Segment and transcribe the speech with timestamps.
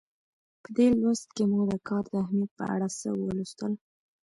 [0.61, 3.71] په دې لوست کې مو د کار د اهمیت په اړه څه ولوستل.